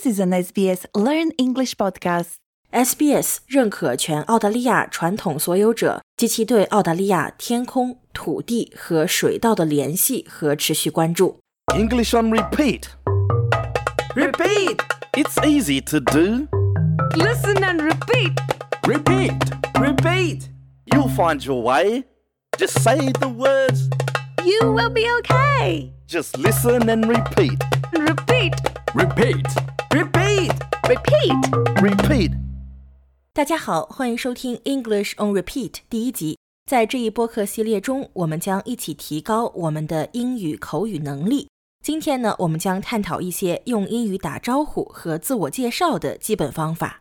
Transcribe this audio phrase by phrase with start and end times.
[0.00, 2.36] This is an SBS Learn English podcast.
[2.72, 11.40] SBS 认可全澳大利亚传统所有者及其对澳大利亚天空、土地和水稻的联系和持续关注。
[11.74, 12.84] English on repeat.
[14.14, 14.78] Repeat!
[15.12, 16.48] It's easy to do.
[17.14, 18.32] Listen and repeat!
[18.84, 19.36] Repeat!
[19.74, 20.48] Repeat!
[20.86, 22.04] You'll find your way.
[22.56, 23.90] Just say the words.
[24.42, 25.92] You will be okay.
[26.06, 27.62] Just listen and repeat.
[27.92, 28.54] Repeat!
[28.94, 29.69] Repeat!
[30.91, 31.49] Repeat!
[31.81, 32.31] Repeat.
[33.31, 36.37] 大家好，欢迎收听 English on Repeat 第一集。
[36.69, 41.47] 在这一播客系列中，我们将一起提高我们的英语口语能力。
[41.81, 46.99] 今天呢，我们将探讨一些用英语打招呼和自我介绍的基本方法。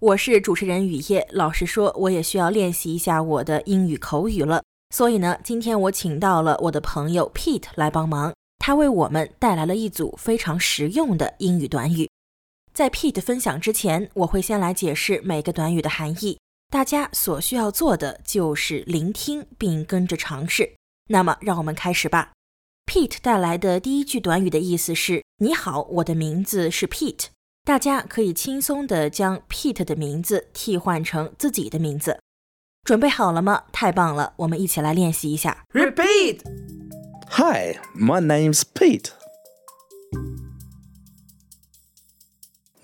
[0.00, 4.62] 我是主持人雨夜，老实说，我也需要练习一下我的英语口语了。
[4.94, 12.06] 所以呢，今天我请到了我的朋友 Pete 来帮忙，他为我们带来了一组非常实用的英语短语。
[12.76, 16.38] 在 Pete 分享之前，我会先来解释每个短语的含义。
[16.68, 20.74] 大家所需要做的就是聆听并跟着尝试。
[21.08, 22.32] 那么，让我们开始吧。
[22.84, 27.28] Pete 带来的第一句短语的意思是：“你好，我的名字是 Pete。”
[27.64, 32.20] 大家可以轻松地将 Pete 的名字替换成自己的名字。
[32.84, 33.62] 准备好了吗？
[33.72, 35.64] 太棒了，我们一起来练习一下。
[35.72, 36.40] Repeat!
[37.30, 39.12] Hi, my name's Pete.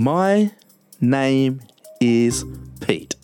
[0.00, 0.52] My
[1.00, 1.58] name
[2.00, 2.44] is
[2.80, 3.16] Pete.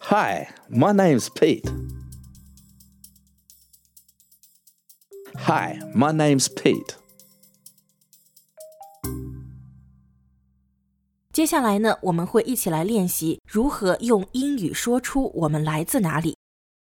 [0.00, 1.70] Hi, my name's Pete.
[5.36, 6.96] Hi, my name's Pete.
[11.32, 16.36] 接下来呢，我们会一起来练习如何用英语说出我们来自哪里。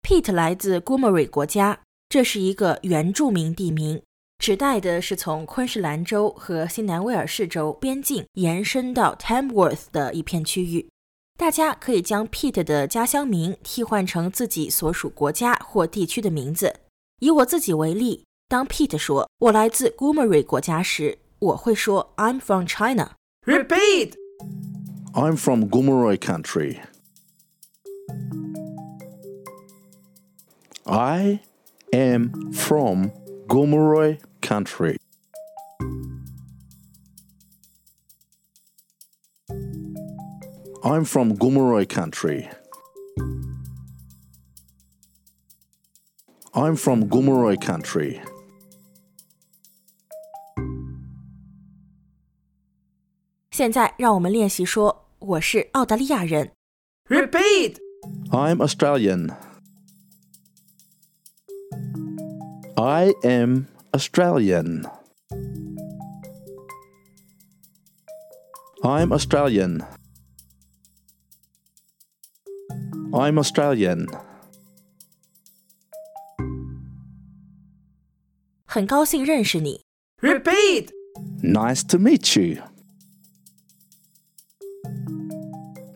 [0.01, 4.01] Pete 来自 Gomeroi 国家，这是一个原住民地名。
[4.39, 10.87] 指代的是从昆士兰州和新南威尔士州边境延伸到 Tamworth 的一片区域。
[11.37, 16.73] 大家可以将 Pete 的家乡名替换成自己所属国家或地区的名字。
[17.19, 23.11] 以我自己为例，当 Pete 说“我来自 Gomeroi 国家”时，我会说 “I'm from China”。
[23.45, 24.13] Repeat!
[25.11, 26.77] I'm from Gomeroi country.
[30.85, 31.41] I
[31.91, 33.09] am from
[33.47, 34.97] Gomeroi country.
[40.83, 42.49] I'm from Gomeroi country.
[46.55, 48.23] I'm from Gomeroi country.
[57.07, 57.79] Repeat.
[58.31, 59.35] I'm Australian.
[62.77, 64.86] I am Australian.
[68.82, 69.82] I'm Australian.
[73.12, 74.06] I'm Australian.
[78.66, 79.80] ”。很高兴认识你。
[80.20, 80.88] Repeat!
[81.42, 82.62] Nice to meet you.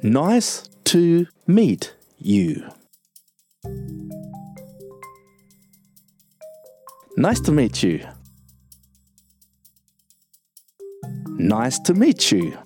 [0.02, 2.70] Nice to meet you.
[7.15, 7.99] Nice to meet you.
[11.37, 12.57] Nice to meet you.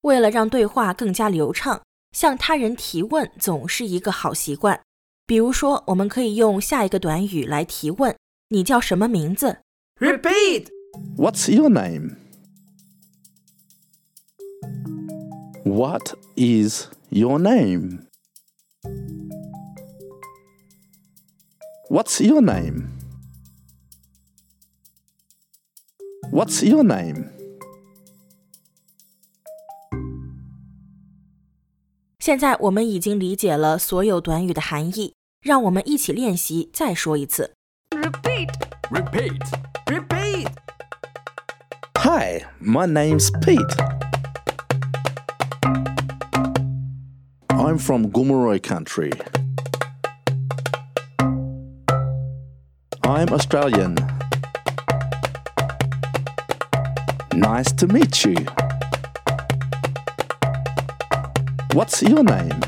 [0.00, 1.82] 为了让对话更加流畅，
[2.12, 4.80] 向他人提问总是一个好习惯。
[5.26, 8.16] 比如说，我们可以用下一个短语来提问
[8.48, 9.58] ：“你叫什么名字
[9.98, 10.68] Repeat!
[11.16, 12.16] What's your name?
[15.64, 18.05] What is your name?
[21.95, 22.89] What's your name?
[26.31, 27.25] What's your name?
[32.19, 37.55] 现在我们已经理解了所有短语的含义，让我们一起练习，再说一次。
[37.89, 38.49] Repeat!
[38.89, 39.41] Repeat!
[39.87, 40.47] Repeat!
[41.97, 43.75] Hi, my name's Pete.
[47.49, 49.11] I'm from Gomeroi country.
[53.06, 53.94] I'm Australian.
[57.32, 58.34] Nice to meet you.
[61.72, 62.60] What's your name?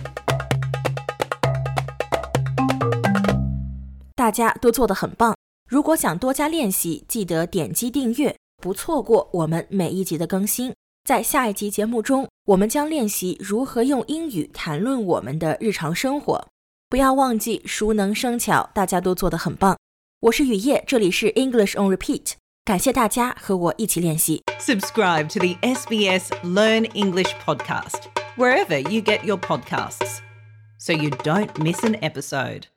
[4.14, 5.34] 大家都做得很棒。
[5.68, 10.72] 如果想多加练习，记得点击订阅，不错过我们每一集的更新。
[11.04, 16.46] 在下一集节目中，我们将练习如何用英语谈论我们的日常生活。
[16.88, 19.76] 不要忘记熟能生巧，大家都做得很棒。
[20.21, 24.41] 我是雨夜，这里是 English on Repeat，感谢大家和我一起练习。
[24.59, 28.03] Subscribe to the SBS Learn English podcast
[28.37, 30.19] wherever you get your podcasts
[30.79, 32.67] so you don't miss an episode.